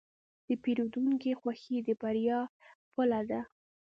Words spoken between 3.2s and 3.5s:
ده.